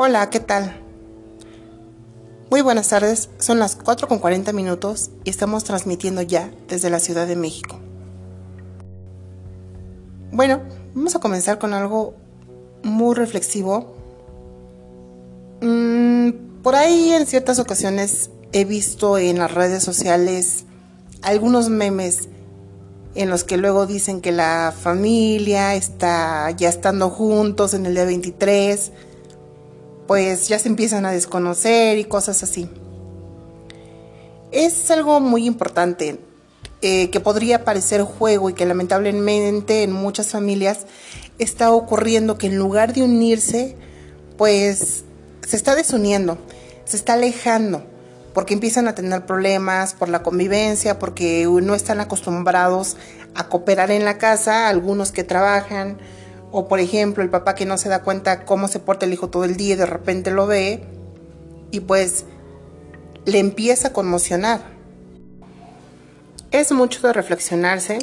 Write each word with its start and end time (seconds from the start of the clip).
Hola, 0.00 0.30
¿qué 0.30 0.38
tal? 0.38 0.80
Muy 2.52 2.60
buenas 2.60 2.88
tardes, 2.88 3.30
son 3.38 3.58
las 3.58 3.74
4 3.74 4.06
con 4.06 4.20
40 4.20 4.52
minutos 4.52 5.10
y 5.24 5.30
estamos 5.30 5.64
transmitiendo 5.64 6.22
ya 6.22 6.52
desde 6.68 6.88
la 6.88 7.00
Ciudad 7.00 7.26
de 7.26 7.34
México. 7.34 7.80
Bueno, 10.30 10.60
vamos 10.94 11.16
a 11.16 11.18
comenzar 11.18 11.58
con 11.58 11.74
algo 11.74 12.14
muy 12.84 13.16
reflexivo. 13.16 13.96
Mm, 15.62 16.62
por 16.62 16.76
ahí 16.76 17.10
en 17.10 17.26
ciertas 17.26 17.58
ocasiones 17.58 18.30
he 18.52 18.64
visto 18.64 19.18
en 19.18 19.40
las 19.40 19.52
redes 19.52 19.82
sociales 19.82 20.64
algunos 21.22 21.70
memes 21.70 22.28
en 23.16 23.30
los 23.30 23.42
que 23.42 23.56
luego 23.56 23.86
dicen 23.86 24.20
que 24.20 24.30
la 24.30 24.72
familia 24.80 25.74
está 25.74 26.52
ya 26.52 26.68
estando 26.68 27.10
juntos 27.10 27.74
en 27.74 27.84
el 27.84 27.94
día 27.94 28.04
23, 28.04 28.92
pues 30.08 30.48
ya 30.48 30.58
se 30.58 30.68
empiezan 30.68 31.06
a 31.06 31.12
desconocer 31.12 31.98
y 31.98 32.04
cosas 32.04 32.42
así. 32.42 32.68
Es 34.50 34.90
algo 34.90 35.20
muy 35.20 35.44
importante 35.44 36.18
eh, 36.80 37.10
que 37.10 37.20
podría 37.20 37.64
parecer 37.64 38.02
juego 38.02 38.48
y 38.48 38.54
que 38.54 38.64
lamentablemente 38.64 39.82
en 39.82 39.92
muchas 39.92 40.28
familias 40.28 40.86
está 41.38 41.70
ocurriendo 41.72 42.38
que 42.38 42.46
en 42.46 42.56
lugar 42.56 42.94
de 42.94 43.02
unirse, 43.02 43.76
pues 44.38 45.04
se 45.46 45.56
está 45.56 45.74
desuniendo, 45.76 46.38
se 46.86 46.96
está 46.96 47.12
alejando 47.12 47.84
porque 48.32 48.54
empiezan 48.54 48.88
a 48.88 48.94
tener 48.94 49.26
problemas 49.26 49.94
por 49.94 50.08
la 50.08 50.22
convivencia, 50.22 50.98
porque 50.98 51.46
no 51.62 51.74
están 51.74 52.00
acostumbrados 52.00 52.96
a 53.34 53.48
cooperar 53.48 53.90
en 53.90 54.04
la 54.04 54.16
casa, 54.16 54.68
algunos 54.68 55.12
que 55.12 55.24
trabajan, 55.24 55.98
o 56.50 56.68
por 56.68 56.80
ejemplo 56.80 57.22
el 57.22 57.30
papá 57.30 57.54
que 57.54 57.66
no 57.66 57.78
se 57.78 57.88
da 57.88 58.02
cuenta 58.02 58.44
cómo 58.44 58.68
se 58.68 58.80
porta 58.80 59.06
el 59.06 59.12
hijo 59.12 59.28
todo 59.28 59.44
el 59.44 59.56
día 59.56 59.74
y 59.74 59.78
de 59.78 59.86
repente 59.86 60.30
lo 60.30 60.46
ve 60.46 60.82
y 61.70 61.80
pues 61.80 62.24
le 63.24 63.38
empieza 63.38 63.88
a 63.88 63.92
conmocionar. 63.92 64.62
Es 66.50 66.72
mucho 66.72 67.06
de 67.06 67.12
reflexionarse, 67.12 67.98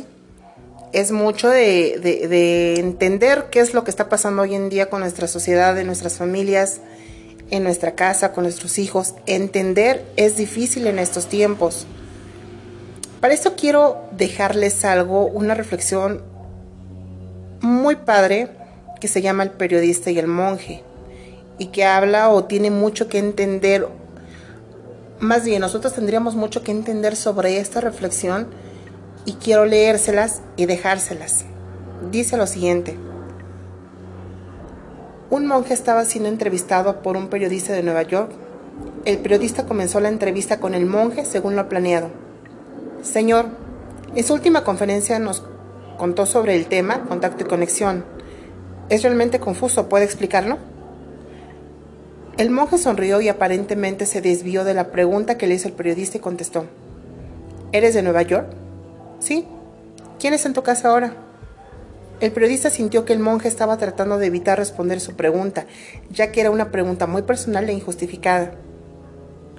es 0.93 1.11
mucho 1.11 1.49
de, 1.49 1.99
de 2.01 2.79
entender 2.79 3.47
qué 3.49 3.59
es 3.59 3.73
lo 3.73 3.83
que 3.83 3.89
está 3.89 4.07
pasando 4.07 4.43
hoy 4.43 4.53
en 4.53 4.69
día 4.69 4.89
con 4.89 5.01
nuestra 5.01 5.27
sociedad, 5.27 5.77
en 5.79 5.87
nuestras 5.87 6.13
familias, 6.17 6.79
en 7.49 7.63
nuestra 7.63 7.95
casa, 7.95 8.33
con 8.33 8.43
nuestros 8.43 8.77
hijos. 8.77 9.15
Entender 9.25 10.05
es 10.15 10.37
difícil 10.37 10.85
en 10.85 10.99
estos 10.99 11.27
tiempos. 11.27 11.87
Para 13.19 13.33
eso 13.33 13.55
quiero 13.55 14.03
dejarles 14.11 14.85
algo, 14.85 15.25
una 15.25 15.55
reflexión 15.55 16.21
muy 17.61 17.95
padre 17.95 18.49
que 18.99 19.07
se 19.07 19.21
llama 19.21 19.43
El 19.43 19.51
periodista 19.51 20.11
y 20.11 20.19
el 20.19 20.27
monje 20.27 20.83
y 21.57 21.67
que 21.67 21.85
habla 21.85 22.29
o 22.29 22.45
tiene 22.45 22.71
mucho 22.71 23.07
que 23.07 23.17
entender, 23.17 23.87
más 25.19 25.45
bien 25.45 25.61
nosotros 25.61 25.93
tendríamos 25.93 26.35
mucho 26.35 26.63
que 26.63 26.71
entender 26.71 27.15
sobre 27.15 27.59
esta 27.59 27.81
reflexión 27.81 28.47
y 29.25 29.33
quiero 29.33 29.65
leérselas 29.65 30.41
y 30.57 30.65
dejárselas. 30.65 31.45
Dice 32.11 32.37
lo 32.37 32.47
siguiente. 32.47 32.97
Un 35.29 35.47
monje 35.47 35.73
estaba 35.73 36.05
siendo 36.05 36.29
entrevistado 36.29 37.01
por 37.01 37.17
un 37.17 37.29
periodista 37.29 37.73
de 37.73 37.83
Nueva 37.83 38.03
York. 38.03 38.31
El 39.05 39.17
periodista 39.17 39.65
comenzó 39.65 39.99
la 39.99 40.09
entrevista 40.09 40.59
con 40.59 40.75
el 40.75 40.85
monje 40.85 41.25
según 41.25 41.55
lo 41.55 41.67
planeado. 41.67 42.09
Señor, 43.01 43.47
en 44.15 44.23
su 44.23 44.33
última 44.33 44.63
conferencia 44.63 45.17
nos 45.19 45.43
contó 45.97 46.25
sobre 46.25 46.55
el 46.55 46.67
tema 46.67 47.03
contacto 47.05 47.43
y 47.43 47.47
conexión. 47.47 48.05
Es 48.89 49.03
realmente 49.03 49.39
confuso, 49.39 49.89
¿puede 49.89 50.05
explicarlo? 50.05 50.57
El 52.37 52.49
monje 52.49 52.77
sonrió 52.77 53.21
y 53.21 53.29
aparentemente 53.29 54.05
se 54.05 54.21
desvió 54.21 54.63
de 54.63 54.73
la 54.73 54.91
pregunta 54.91 55.37
que 55.37 55.47
le 55.47 55.55
hizo 55.55 55.67
el 55.67 55.73
periodista 55.73 56.17
y 56.17 56.21
contestó. 56.21 56.65
¿Eres 57.71 57.93
de 57.93 58.01
Nueva 58.01 58.21
York? 58.23 58.47
Sí. 59.19 59.47
¿Quién 60.19 60.33
es 60.33 60.45
en 60.45 60.53
tu 60.53 60.61
casa 60.61 60.89
ahora? 60.89 61.15
El 62.19 62.31
periodista 62.31 62.69
sintió 62.69 63.03
que 63.05 63.13
el 63.13 63.19
monje 63.19 63.47
estaba 63.47 63.77
tratando 63.77 64.17
de 64.17 64.27
evitar 64.27 64.57
responder 64.57 65.01
su 65.01 65.15
pregunta, 65.15 65.65
ya 66.09 66.31
que 66.31 66.41
era 66.41 66.51
una 66.51 66.71
pregunta 66.71 67.07
muy 67.07 67.23
personal 67.23 67.69
e 67.69 67.73
injustificada. 67.73 68.53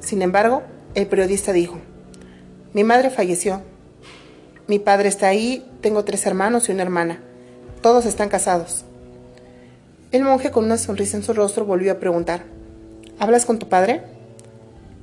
Sin 0.00 0.22
embargo, 0.22 0.62
el 0.94 1.06
periodista 1.06 1.52
dijo, 1.52 1.78
mi 2.72 2.84
madre 2.84 3.10
falleció. 3.10 3.62
Mi 4.68 4.80
padre 4.80 5.08
está 5.08 5.28
ahí, 5.28 5.64
tengo 5.80 6.04
tres 6.04 6.26
hermanos 6.26 6.68
y 6.68 6.72
una 6.72 6.82
hermana. 6.82 7.20
Todos 7.82 8.04
están 8.04 8.28
casados. 8.28 8.84
El 10.10 10.24
monje 10.24 10.50
con 10.50 10.64
una 10.64 10.76
sonrisa 10.76 11.16
en 11.16 11.22
su 11.22 11.32
rostro 11.34 11.64
volvió 11.64 11.92
a 11.92 12.00
preguntar, 12.00 12.42
¿hablas 13.20 13.46
con 13.46 13.60
tu 13.60 13.68
padre? 13.68 14.02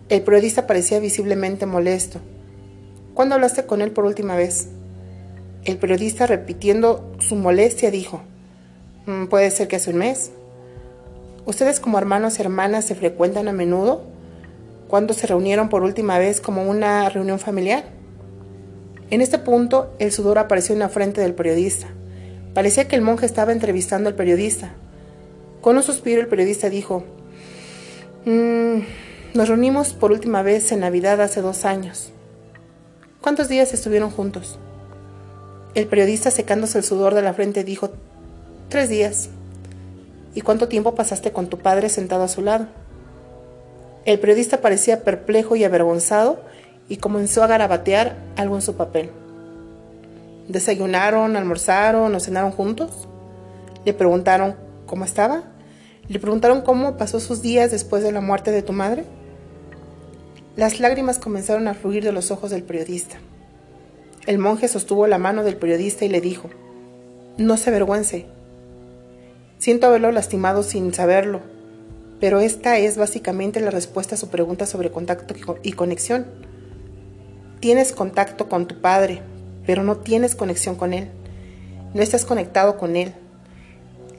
El 0.10 0.22
periodista 0.22 0.68
parecía 0.68 1.00
visiblemente 1.00 1.66
molesto. 1.66 2.20
¿Cuándo 3.14 3.36
hablaste 3.36 3.66
con 3.66 3.82
él 3.82 3.92
por 3.92 4.04
última 4.04 4.36
vez? 4.36 4.68
El 5.64 5.78
periodista, 5.78 6.28
repitiendo 6.28 7.14
su 7.20 7.36
molestia, 7.36 7.90
dijo, 7.90 8.22
mm, 9.06 9.28
puede 9.28 9.50
ser 9.50 9.70
que 9.70 9.78
hace 9.78 9.92
un 9.92 9.98
mes. 10.00 10.32
¿Ustedes 11.46 11.80
como 11.80 11.98
hermanos 11.98 12.38
y 12.38 12.42
hermanas 12.42 12.84
se 12.84 12.96
frecuentan 12.96 13.48
a 13.48 13.54
menudo? 13.54 14.04
¿Cuándo 14.90 15.14
se 15.14 15.26
reunieron 15.26 15.70
por 15.70 15.84
última 15.84 16.18
vez 16.18 16.42
como 16.42 16.70
una 16.70 17.08
reunión 17.08 17.40
familiar? 17.40 18.03
En 19.14 19.22
este 19.22 19.38
punto, 19.38 19.94
el 20.00 20.12
sudor 20.12 20.40
apareció 20.40 20.74
en 20.74 20.80
la 20.80 20.90
frente 20.90 21.22
del 21.22 21.36
periodista. 21.36 21.86
Parecía 22.56 22.88
que 22.88 22.96
el 22.96 23.04
monje 23.04 23.28
estaba 23.28 23.52
entrevistando 23.52 24.10
al 24.10 24.16
periodista. 24.16 24.72
Con 25.62 25.78
un 25.78 25.84
suspiro, 25.84 26.20
el 26.20 26.28
periodista 26.28 26.68
dijo, 26.68 27.04
mm, 28.26 28.80
nos 29.36 29.48
reunimos 29.48 29.94
por 29.94 30.12
última 30.12 30.42
vez 30.42 30.72
en 30.72 30.80
Navidad 30.80 31.22
hace 31.22 31.42
dos 31.42 31.64
años. 31.64 32.12
¿Cuántos 33.22 33.50
días 33.50 33.72
estuvieron 33.76 34.10
juntos? 34.10 34.58
El 35.76 35.86
periodista 35.86 36.32
secándose 36.32 36.80
el 36.80 36.84
sudor 36.84 37.14
de 37.14 37.22
la 37.22 37.36
frente 37.36 37.64
dijo, 37.64 37.92
tres 38.68 38.90
días. 38.90 39.30
¿Y 40.34 40.42
cuánto 40.42 40.70
tiempo 40.70 40.96
pasaste 40.96 41.32
con 41.32 41.50
tu 41.50 41.60
padre 41.60 41.90
sentado 41.90 42.24
a 42.24 42.28
su 42.28 42.42
lado? 42.42 42.66
El 44.06 44.20
periodista 44.20 44.60
parecía 44.60 45.04
perplejo 45.04 45.56
y 45.56 45.64
avergonzado 45.66 46.40
y 46.90 46.98
comenzó 46.98 47.44
a 47.44 47.48
garabatear 47.48 48.18
algo 48.36 48.56
en 48.56 48.62
su 48.62 48.76
papel. 48.76 49.10
¿Desayunaron, 50.48 51.36
almorzaron 51.36 52.14
o 52.14 52.20
cenaron 52.20 52.52
juntos? 52.52 53.08
Le 53.86 53.94
preguntaron 53.94 54.56
cómo 54.86 55.06
estaba. 55.06 55.44
Le 56.10 56.20
preguntaron 56.20 56.62
cómo 56.62 56.98
pasó 56.98 57.20
sus 57.20 57.42
días 57.42 57.72
después 57.72 58.04
de 58.04 58.12
la 58.12 58.22
muerte 58.22 58.52
de 58.52 58.62
tu 58.62 58.74
madre. 58.74 59.06
Las 60.56 60.80
lágrimas 60.80 61.18
comenzaron 61.18 61.68
a 61.68 61.74
fluir 61.74 62.04
de 62.04 62.12
los 62.12 62.30
ojos 62.30 62.52
del 62.52 62.64
periodista. 62.64 63.16
El 64.28 64.38
monje 64.38 64.68
sostuvo 64.68 65.08
la 65.08 65.18
mano 65.18 65.44
del 65.44 65.56
periodista 65.56 66.06
y 66.06 66.10
le 66.10 66.22
dijo, 66.22 66.50
No 67.38 67.58
se 67.58 67.70
avergüence. 67.70 68.26
Siento 69.58 69.88
haberlo 69.88 70.12
lastimado 70.12 70.62
sin 70.62 70.94
saberlo, 70.94 71.40
pero 72.20 72.40
esta 72.40 72.78
es 72.78 72.98
básicamente 72.98 73.62
la 73.62 73.72
respuesta 73.72 74.16
a 74.16 74.18
su 74.18 74.28
pregunta 74.28 74.66
sobre 74.66 74.92
contacto 74.92 75.34
y 75.64 75.72
conexión. 75.72 76.26
Tienes 77.64 77.94
contacto 77.94 78.50
con 78.50 78.68
tu 78.68 78.82
padre, 78.82 79.22
pero 79.66 79.84
no 79.84 79.96
tienes 79.96 80.36
conexión 80.36 80.76
con 80.76 80.92
él. 80.92 81.10
No 81.94 82.02
estás 82.02 82.26
conectado 82.26 82.78
con 82.78 82.98
él. 82.98 83.14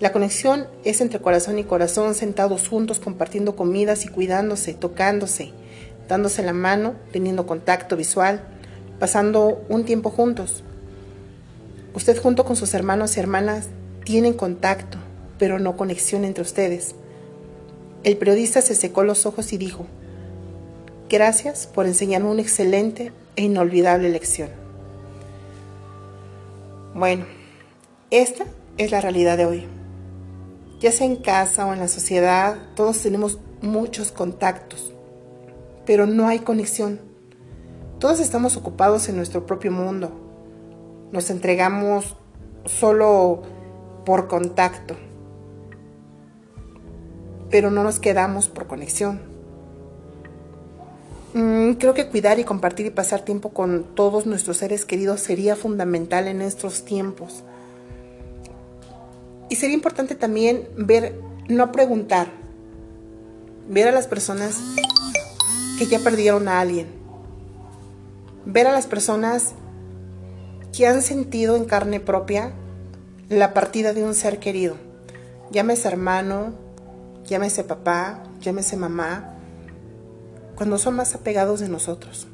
La 0.00 0.12
conexión 0.12 0.66
es 0.82 1.02
entre 1.02 1.20
corazón 1.20 1.58
y 1.58 1.64
corazón 1.64 2.14
sentados 2.14 2.66
juntos 2.66 3.00
compartiendo 3.00 3.54
comidas 3.54 4.06
y 4.06 4.08
cuidándose, 4.08 4.72
tocándose, 4.72 5.52
dándose 6.08 6.42
la 6.42 6.54
mano, 6.54 6.94
teniendo 7.12 7.46
contacto 7.46 7.98
visual, 7.98 8.40
pasando 8.98 9.62
un 9.68 9.84
tiempo 9.84 10.08
juntos. 10.08 10.64
Usted 11.92 12.18
junto 12.18 12.46
con 12.46 12.56
sus 12.56 12.72
hermanos 12.72 13.14
y 13.14 13.20
hermanas 13.20 13.66
tienen 14.06 14.32
contacto, 14.32 14.96
pero 15.38 15.58
no 15.58 15.76
conexión 15.76 16.24
entre 16.24 16.40
ustedes. 16.40 16.94
El 18.04 18.16
periodista 18.16 18.62
se 18.62 18.74
secó 18.74 19.04
los 19.04 19.26
ojos 19.26 19.52
y 19.52 19.58
dijo, 19.58 19.84
gracias 21.10 21.66
por 21.66 21.84
enseñarme 21.84 22.30
una 22.30 22.40
excelente 22.40 23.12
e 23.36 23.42
inolvidable 23.42 24.08
lección. 24.08 24.50
Bueno, 26.94 27.24
esta 28.10 28.44
es 28.76 28.90
la 28.90 29.00
realidad 29.00 29.36
de 29.36 29.46
hoy. 29.46 29.66
Ya 30.80 30.92
sea 30.92 31.06
en 31.06 31.16
casa 31.16 31.66
o 31.66 31.72
en 31.72 31.80
la 31.80 31.88
sociedad, 31.88 32.56
todos 32.76 33.00
tenemos 33.00 33.38
muchos 33.62 34.12
contactos, 34.12 34.92
pero 35.86 36.06
no 36.06 36.28
hay 36.28 36.40
conexión 36.40 37.14
todos 38.04 38.20
estamos 38.20 38.58
ocupados 38.58 39.08
en 39.08 39.16
nuestro 39.16 39.46
propio 39.46 39.72
mundo. 39.72 40.10
Nos 41.10 41.30
entregamos 41.30 42.16
solo 42.66 43.40
por 44.04 44.28
contacto, 44.28 44.94
pero 47.48 47.70
no 47.70 47.82
nos 47.82 48.00
quedamos 48.00 48.48
por 48.48 48.66
conexión. 48.66 49.33
Mm, 51.64 51.74
creo 51.74 51.94
que 51.94 52.08
cuidar 52.08 52.38
y 52.38 52.44
compartir 52.44 52.84
y 52.86 52.90
pasar 52.90 53.22
tiempo 53.22 53.50
con 53.50 53.84
todos 53.94 54.26
nuestros 54.26 54.58
seres 54.58 54.84
queridos 54.84 55.20
sería 55.20 55.56
fundamental 55.56 56.28
en 56.28 56.42
estos 56.42 56.84
tiempos. 56.84 57.42
Y 59.48 59.56
sería 59.56 59.74
importante 59.74 60.14
también 60.14 60.68
ver, 60.76 61.18
no 61.48 61.72
preguntar, 61.72 62.28
ver 63.68 63.88
a 63.88 63.92
las 63.92 64.06
personas 64.06 64.58
que 65.78 65.86
ya 65.86 66.00
perdieron 66.00 66.48
a 66.48 66.60
alguien, 66.60 66.88
ver 68.44 68.66
a 68.66 68.72
las 68.72 68.86
personas 68.86 69.52
que 70.76 70.86
han 70.86 71.02
sentido 71.02 71.56
en 71.56 71.64
carne 71.64 71.98
propia 71.98 72.52
la 73.30 73.54
partida 73.54 73.94
de 73.94 74.04
un 74.04 74.14
ser 74.14 74.38
querido, 74.38 74.76
llámese 75.50 75.88
hermano, 75.88 76.52
llámese 77.24 77.64
papá, 77.64 78.22
llámese 78.40 78.76
mamá, 78.76 79.33
cuando 80.54 80.78
son 80.78 80.96
más 80.96 81.14
apegados 81.14 81.60
de 81.60 81.68
nosotros. 81.68 82.26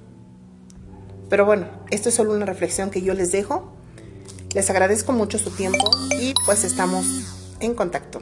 Pero 1.29 1.45
bueno, 1.47 1.69
esto 1.91 2.09
es 2.09 2.15
solo 2.15 2.35
una 2.35 2.47
reflexión 2.47 2.91
que 2.91 3.03
yo 3.03 3.15
les 3.15 3.33
dejo. 3.33 3.73
Les 4.53 4.69
agradezco 4.69 5.13
mucho 5.13 5.39
su 5.39 5.51
tiempo 5.51 5.91
y 6.21 6.35
pues 6.45 6.65
estamos 6.65 7.07
en 7.61 7.75
contacto. 7.75 8.21